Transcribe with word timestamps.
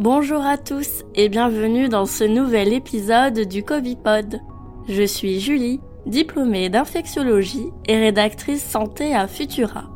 Bonjour 0.00 0.46
à 0.46 0.56
tous 0.56 1.04
et 1.14 1.28
bienvenue 1.28 1.90
dans 1.90 2.06
ce 2.06 2.24
nouvel 2.24 2.72
épisode 2.72 3.38
du 3.40 3.62
Covipod. 3.62 4.40
Je 4.88 5.02
suis 5.02 5.40
Julie, 5.40 5.78
diplômée 6.06 6.70
d'infectiologie 6.70 7.66
et 7.86 7.98
rédactrice 7.98 8.64
santé 8.64 9.14
à 9.14 9.28
Futura. 9.28 9.90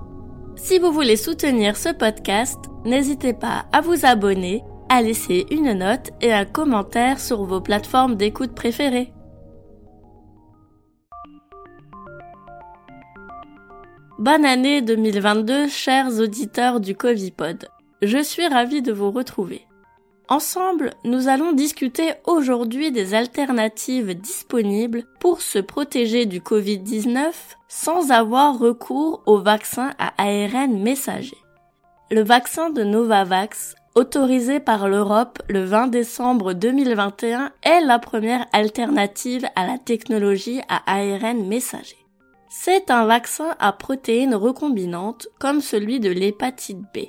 Si 0.57 0.79
vous 0.79 0.93
voulez 0.93 1.17
soutenir 1.17 1.79
ce 1.79 1.89
podcast, 1.89 2.59
n'hésitez 2.85 3.33
pas 3.33 3.65
à 3.73 3.81
vous 3.81 4.05
abonner, 4.05 4.63
à 4.91 5.01
laisser 5.01 5.47
une 5.51 5.73
note 5.73 6.11
et 6.21 6.35
un 6.35 6.45
commentaire 6.45 7.19
sur 7.19 7.43
vos 7.45 7.63
plateformes 7.63 8.17
d'écoute 8.17 8.55
préférées. 8.55 9.11
Bonne 14.19 14.45
année 14.45 14.83
2022, 14.83 15.69
chers 15.69 16.21
auditeurs 16.21 16.81
du 16.81 16.95
Covipod. 16.95 17.71
Je 18.03 18.23
suis 18.23 18.47
ravie 18.47 18.83
de 18.83 18.93
vous 18.93 19.11
retrouver. 19.11 19.67
Ensemble, 20.29 20.95
nous 21.05 21.29
allons 21.29 21.53
discuter 21.53 22.15
aujourd'hui 22.27 22.91
des 22.91 23.13
alternatives 23.13 24.15
disponibles 24.15 25.05
pour 25.21 25.43
se 25.43 25.59
protéger 25.59 26.25
du 26.25 26.41
Covid-19 26.41 27.33
sans 27.69 28.11
avoir 28.11 28.59
recours 28.59 29.23
au 29.27 29.39
vaccin 29.39 29.93
à 29.99 30.15
ARN 30.17 30.81
messager. 30.81 31.37
Le 32.11 32.23
vaccin 32.23 32.71
de 32.71 32.83
Novavax, 32.85 33.75
autorisé 33.95 34.61
par 34.61 34.89
l'Europe 34.89 35.43
le 35.49 35.63
20 35.63 35.89
décembre 35.89 36.55
2021, 36.55 37.53
est 37.63 37.83
la 37.83 37.99
première 37.99 38.47
alternative 38.55 39.47
à 39.57 39.67
la 39.67 39.77
technologie 39.77 40.63
à 40.71 40.83
ARN 40.87 41.47
messager. 41.47 41.99
C'est 42.49 42.91
un 42.91 43.05
vaccin 43.05 43.55
à 43.59 43.73
protéines 43.73 44.35
recombinantes 44.35 45.29
comme 45.39 45.61
celui 45.61 46.01
de 46.01 46.09
l'hépatite 46.09 46.81
B. 46.95 47.09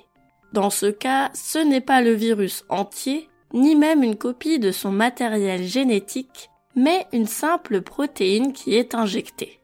Dans 0.55 0.69
ce 0.69 0.85
cas, 0.85 1.31
ce 1.33 1.59
n'est 1.59 1.81
pas 1.81 1.99
le 1.99 2.13
virus 2.13 2.63
entier, 2.69 3.27
ni 3.53 3.75
même 3.75 4.03
une 4.03 4.15
copie 4.15 4.57
de 4.57 4.71
son 4.71 4.89
matériel 4.89 5.63
génétique, 5.63 6.49
mais 6.77 7.07
une 7.11 7.27
simple 7.27 7.81
protéine 7.81 8.53
qui 8.53 8.73
est 8.73 8.95
injectée. 8.95 9.59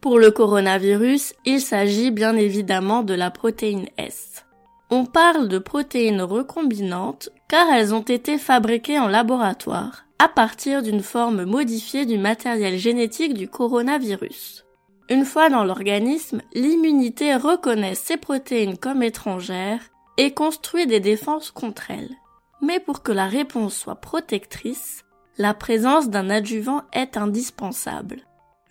Pour 0.00 0.20
le 0.20 0.30
coronavirus, 0.30 1.34
il 1.46 1.60
s'agit 1.60 2.12
bien 2.12 2.36
évidemment 2.36 3.02
de 3.02 3.12
la 3.12 3.32
protéine 3.32 3.88
S. 3.98 4.44
On 4.88 5.04
parle 5.04 5.48
de 5.48 5.58
protéines 5.58 6.22
recombinantes 6.22 7.30
car 7.48 7.68
elles 7.72 7.92
ont 7.92 8.02
été 8.02 8.38
fabriquées 8.38 9.00
en 9.00 9.08
laboratoire 9.08 10.04
à 10.20 10.28
partir 10.28 10.80
d'une 10.80 11.02
forme 11.02 11.42
modifiée 11.44 12.06
du 12.06 12.18
matériel 12.18 12.78
génétique 12.78 13.34
du 13.34 13.48
coronavirus. 13.48 14.64
Une 15.10 15.24
fois 15.24 15.48
dans 15.48 15.64
l'organisme, 15.64 16.40
l'immunité 16.54 17.34
reconnaît 17.34 17.96
ces 17.96 18.16
protéines 18.16 18.78
comme 18.78 19.02
étrangères 19.02 19.80
et 20.16 20.32
construit 20.32 20.86
des 20.86 21.00
défenses 21.00 21.50
contre 21.50 21.90
elles. 21.90 22.14
Mais 22.62 22.80
pour 22.80 23.02
que 23.02 23.12
la 23.12 23.26
réponse 23.26 23.76
soit 23.76 23.96
protectrice, 23.96 25.04
la 25.38 25.54
présence 25.54 26.08
d'un 26.08 26.30
adjuvant 26.30 26.82
est 26.92 27.16
indispensable. 27.16 28.22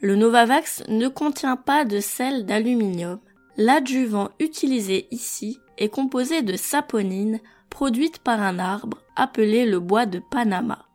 Le 0.01 0.15
Novavax 0.15 0.83
ne 0.87 1.07
contient 1.07 1.55
pas 1.55 1.85
de 1.85 1.99
sel 1.99 2.45
d'aluminium. 2.45 3.19
L'adjuvant 3.57 4.29
utilisé 4.39 5.07
ici 5.11 5.59
est 5.77 5.89
composé 5.89 6.41
de 6.41 6.57
saponine 6.57 7.39
produite 7.69 8.19
par 8.19 8.41
un 8.41 8.59
arbre 8.59 8.97
appelé 9.15 9.65
le 9.65 9.79
bois 9.79 10.05
de 10.05 10.19
Panama. 10.19 10.85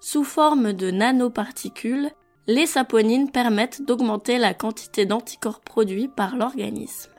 Sous 0.00 0.24
forme 0.24 0.72
de 0.72 0.90
nanoparticules, 0.90 2.10
les 2.48 2.66
saponines 2.66 3.30
permettent 3.30 3.82
d'augmenter 3.82 4.38
la 4.38 4.54
quantité 4.54 5.06
d'anticorps 5.06 5.60
produits 5.60 6.08
par 6.08 6.36
l'organisme. 6.36 7.10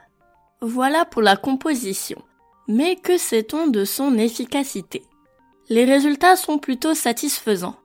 Voilà 0.62 1.06
pour 1.06 1.22
la 1.22 1.38
composition. 1.38 2.22
Mais 2.68 2.96
que 2.96 3.18
sait-on 3.18 3.68
de 3.68 3.84
son 3.84 4.18
efficacité? 4.18 5.04
Les 5.70 5.86
résultats 5.86 6.36
sont 6.36 6.58
plutôt 6.58 6.94
satisfaisants. 6.94 7.76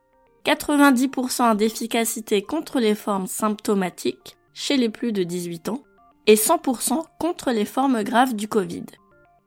90% 0.44 1.56
d'efficacité 1.56 2.42
contre 2.42 2.78
les 2.78 2.94
formes 2.94 3.26
symptomatiques 3.26 4.36
chez 4.54 4.76
les 4.76 4.88
plus 4.88 5.12
de 5.12 5.24
18 5.24 5.68
ans 5.68 5.82
et 6.26 6.36
100% 6.36 7.04
contre 7.18 7.50
les 7.50 7.64
formes 7.64 8.02
graves 8.02 8.34
du 8.34 8.48
Covid. 8.48 8.84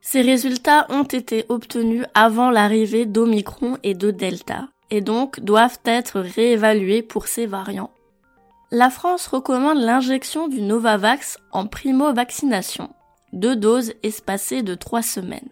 Ces 0.01 0.21
résultats 0.21 0.87
ont 0.89 1.03
été 1.03 1.45
obtenus 1.47 2.05
avant 2.13 2.49
l'arrivée 2.49 3.05
d'Omicron 3.05 3.77
et 3.83 3.93
de 3.93 4.11
Delta, 4.11 4.67
et 4.89 5.01
donc 5.01 5.39
doivent 5.39 5.79
être 5.85 6.19
réévalués 6.19 7.03
pour 7.03 7.27
ces 7.27 7.45
variants. 7.45 7.91
La 8.71 8.89
France 8.89 9.27
recommande 9.27 9.77
l'injection 9.77 10.47
du 10.47 10.61
Novavax 10.61 11.37
en 11.51 11.67
primo-vaccination, 11.67 12.89
deux 13.33 13.55
doses 13.55 13.93
espacées 14.03 14.63
de 14.63 14.75
trois 14.75 15.01
semaines. 15.01 15.49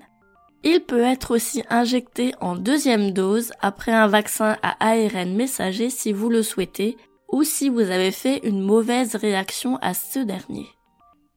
Il 0.64 0.82
peut 0.82 1.02
être 1.02 1.32
aussi 1.32 1.64
injecté 1.70 2.34
en 2.42 2.56
deuxième 2.56 3.12
dose 3.12 3.52
après 3.62 3.94
un 3.94 4.08
vaccin 4.08 4.58
à 4.62 4.76
ARN 4.86 5.36
messager 5.36 5.90
si 5.90 6.12
vous 6.12 6.30
le 6.30 6.44
souhaitez 6.44 6.98
ou 7.32 7.44
si 7.44 7.70
vous 7.70 7.92
avez 7.92 8.12
fait 8.12 8.40
une 8.44 8.62
mauvaise 8.62 9.16
réaction 9.16 9.78
à 9.82 9.94
ce 9.94 10.20
dernier. 10.20 10.68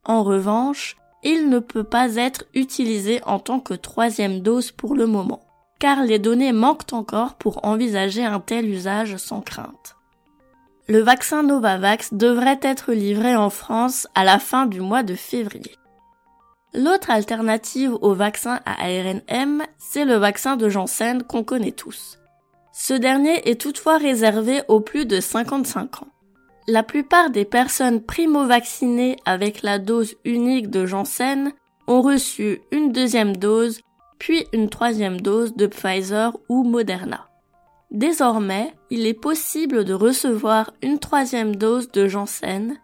En 0.05 0.25
revanche, 0.25 0.97
il 1.23 1.49
ne 1.49 1.61
peut 1.61 1.85
pas 1.85 2.17
être 2.17 2.45
utilisé 2.55 3.21
en 3.25 3.39
tant 3.39 3.61
que 3.61 3.75
troisième 3.75 4.41
dose 4.41 4.73
pour 4.73 4.97
le 4.97 5.07
moment 5.07 5.43
car 5.83 6.05
les 6.05 6.21
données 6.21 6.53
manquent 6.53 6.93
encore 6.93 7.35
pour 7.35 7.65
envisager 7.65 8.25
un 8.25 8.39
tel 8.39 8.69
usage 8.69 9.17
sans 9.17 9.41
crainte. 9.41 9.97
Le 10.87 11.01
vaccin 11.01 11.43
Novavax 11.43 12.15
devrait 12.15 12.61
être 12.63 12.93
livré 12.93 13.35
en 13.35 13.51
France 13.51 14.07
à 14.15 14.23
la 14.23 14.39
fin 14.39 14.67
du 14.67 14.81
mois 14.81 15.03
de 15.03 15.17
février. 15.17 15.75
L'autre 16.75 17.11
alternative 17.11 17.95
au 18.01 18.15
vaccin 18.15 18.61
à 18.65 18.85
ARNM, 18.85 19.63
c'est 19.79 20.05
le 20.05 20.15
vaccin 20.15 20.57
de 20.57 20.69
Janssen 20.69 21.23
qu'on 21.23 21.45
connaît 21.45 21.73
tous. 21.73 22.19
Ce 22.73 22.95
dernier 22.95 23.49
est 23.49 23.61
toutefois 23.61 23.99
réservé 23.99 24.63
aux 24.69 24.81
plus 24.81 25.05
de 25.05 25.21
55 25.21 26.03
ans. 26.03 26.09
La 26.67 26.83
plupart 26.83 27.31
des 27.31 27.45
personnes 27.45 28.01
primo-vaccinées 28.01 29.17
avec 29.27 29.63
la 29.63 29.79
dose 29.79 30.15
unique 30.25 30.71
de 30.71 30.87
Janssen 30.87 31.53
ont 31.89 32.01
reçu 32.01 32.61
une 32.71 32.93
deuxième 32.93 33.37
dose 33.37 33.81
puis 34.19 34.47
une 34.53 34.71
troisième 34.71 35.21
dose 35.21 35.55
de 35.57 35.67
Pfizer 35.67 36.37
ou 36.49 36.63
Moderna. 36.63 37.29
Désormais, 37.91 38.73
il 38.89 39.07
est 39.07 39.21
possible 39.21 39.85
de 39.85 39.93
recevoir 39.93 40.73
une 40.81 40.99
troisième 40.99 41.57
dose 41.57 41.91
de 41.91 42.07
Janssen 42.09 42.79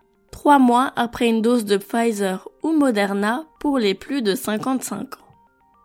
trois 0.48 0.58
mois 0.58 0.94
après 0.96 1.28
une 1.28 1.42
dose 1.42 1.66
de 1.66 1.76
Pfizer 1.76 2.48
ou 2.62 2.72
Moderna 2.72 3.44
pour 3.60 3.78
les 3.78 3.92
plus 3.92 4.22
de 4.22 4.34
55 4.34 5.16
ans. 5.16 5.26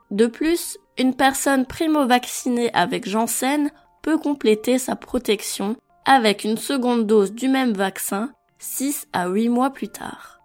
De 0.09 0.25
plus, 0.25 0.77
une 0.97 1.13
personne 1.13 1.65
primo-vaccinée 1.65 2.71
avec 2.73 3.05
Janssen 3.05 3.71
peut 4.03 4.17
compléter 4.17 4.77
sa 4.77 4.95
protection 4.95 5.75
avec 6.05 6.45
une 6.45 6.55
seconde 6.55 7.05
dose 7.05 7.33
du 7.33 7.49
même 7.49 7.73
vaccin 7.73 8.31
6 8.59 9.09
à 9.11 9.27
8 9.27 9.49
mois 9.49 9.71
plus 9.71 9.89
tard. 9.89 10.39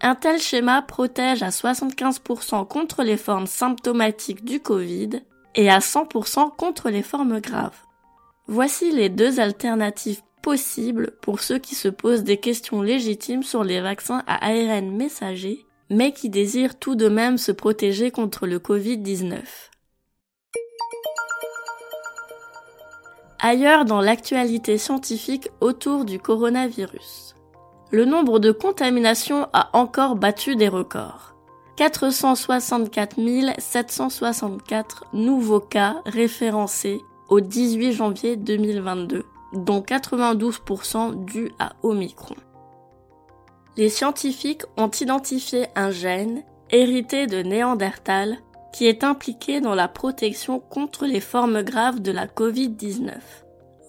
Un 0.00 0.14
tel 0.14 0.40
schéma 0.40 0.80
protège 0.80 1.42
à 1.42 1.50
75% 1.50 2.66
contre 2.66 3.02
les 3.02 3.18
formes 3.18 3.46
symptomatiques 3.46 4.46
du 4.46 4.60
Covid 4.60 5.10
et 5.56 5.68
à 5.68 5.80
100% 5.80 6.56
contre 6.56 6.88
les 6.88 7.02
formes 7.02 7.38
graves. 7.40 7.76
Voici 8.46 8.92
les 8.92 9.10
deux 9.10 9.40
alternatives 9.40 10.22
possibles 10.48 11.10
pour 11.20 11.40
ceux 11.40 11.58
qui 11.58 11.74
se 11.74 11.88
posent 11.88 12.24
des 12.24 12.38
questions 12.38 12.80
légitimes 12.80 13.42
sur 13.42 13.64
les 13.64 13.82
vaccins 13.82 14.22
à 14.26 14.46
ARN 14.46 14.90
messager, 14.96 15.66
mais 15.90 16.12
qui 16.12 16.30
désirent 16.30 16.78
tout 16.78 16.94
de 16.94 17.06
même 17.10 17.36
se 17.36 17.52
protéger 17.52 18.10
contre 18.10 18.46
le 18.46 18.58
Covid-19. 18.58 19.42
Ailleurs 23.40 23.84
dans 23.84 24.00
l'actualité 24.00 24.78
scientifique 24.78 25.50
autour 25.60 26.06
du 26.06 26.18
coronavirus 26.18 27.34
le 27.90 28.06
nombre 28.06 28.38
de 28.38 28.50
contaminations 28.50 29.48
a 29.52 29.68
encore 29.74 30.16
battu 30.16 30.56
des 30.56 30.68
records. 30.68 31.34
464 31.76 33.16
764 33.58 35.04
nouveaux 35.12 35.60
cas 35.60 35.96
référencés 36.06 37.02
au 37.28 37.40
18 37.40 37.92
janvier 37.92 38.36
2022, 38.36 39.24
dont 39.52 39.80
92% 39.80 41.24
dus 41.24 41.50
à 41.58 41.72
Omicron. 41.82 42.36
Les 43.76 43.88
scientifiques 43.88 44.64
ont 44.76 44.90
identifié 44.90 45.66
un 45.76 45.90
gène 45.90 46.42
hérité 46.70 47.26
de 47.26 47.42
Néandertal 47.42 48.38
qui 48.72 48.86
est 48.86 49.04
impliqué 49.04 49.60
dans 49.60 49.74
la 49.74 49.88
protection 49.88 50.60
contre 50.60 51.06
les 51.06 51.20
formes 51.20 51.62
graves 51.62 52.00
de 52.00 52.12
la 52.12 52.26
Covid-19. 52.26 53.12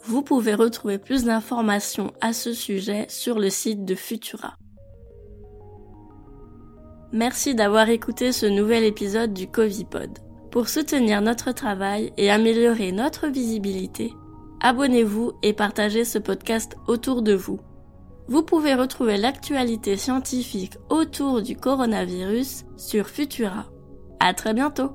Vous 0.04 0.22
pouvez 0.22 0.54
retrouver 0.54 0.98
plus 0.98 1.26
d'informations 1.26 2.14
à 2.22 2.34
ce 2.34 2.54
sujet 2.54 3.06
sur 3.10 3.40
le 3.40 3.50
site 3.50 3.84
de 3.86 3.96
Futura. 3.96 4.56
Merci 7.12 7.56
d'avoir 7.56 7.90
écouté 7.90 8.32
ce 8.32 8.46
nouvel 8.46 8.84
épisode 8.84 9.34
du 9.34 9.48
Covipod. 9.48 10.20
Pour 10.52 10.70
soutenir 10.70 11.22
notre 11.22 11.52
travail 11.52 12.14
et 12.18 12.30
améliorer 12.32 12.92
notre 12.92 13.28
visibilité, 13.28 14.14
abonnez-vous 14.62 15.34
et 15.44 15.54
partagez 15.54 16.06
ce 16.06 16.18
podcast 16.18 16.78
autour 16.88 17.22
de 17.22 17.34
vous. 17.34 17.60
Vous 18.28 18.44
pouvez 18.44 18.76
retrouver 18.76 19.18
l'actualité 19.18 19.98
scientifique 19.98 20.78
autour 20.90 21.42
du 21.42 21.56
coronavirus 21.56 22.66
sur 22.78 23.08
Futura. 23.08 23.66
À 24.20 24.34
très 24.34 24.54
bientôt! 24.54 24.92